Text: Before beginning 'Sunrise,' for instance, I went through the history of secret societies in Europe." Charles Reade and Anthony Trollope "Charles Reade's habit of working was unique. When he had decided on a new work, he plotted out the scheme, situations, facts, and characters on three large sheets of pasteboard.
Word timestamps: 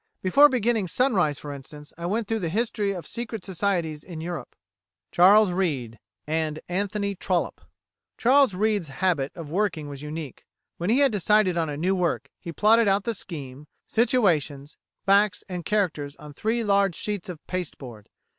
Before 0.23 0.49
beginning 0.49 0.87
'Sunrise,' 0.87 1.37
for 1.37 1.53
instance, 1.53 1.93
I 1.95 2.07
went 2.07 2.27
through 2.27 2.39
the 2.39 2.49
history 2.49 2.91
of 2.91 3.05
secret 3.05 3.43
societies 3.43 4.03
in 4.03 4.19
Europe." 4.19 4.55
Charles 5.11 5.51
Reade 5.51 5.99
and 6.25 6.59
Anthony 6.67 7.13
Trollope 7.13 7.61
"Charles 8.17 8.55
Reade's 8.55 8.87
habit 8.87 9.31
of 9.35 9.51
working 9.51 9.89
was 9.89 10.01
unique. 10.01 10.43
When 10.77 10.89
he 10.89 11.01
had 11.01 11.11
decided 11.11 11.55
on 11.55 11.69
a 11.69 11.77
new 11.77 11.93
work, 11.93 12.31
he 12.39 12.51
plotted 12.51 12.87
out 12.87 13.03
the 13.03 13.13
scheme, 13.13 13.67
situations, 13.87 14.75
facts, 15.05 15.43
and 15.47 15.65
characters 15.65 16.15
on 16.15 16.33
three 16.33 16.63
large 16.63 16.95
sheets 16.95 17.29
of 17.29 17.37
pasteboard. 17.45 18.09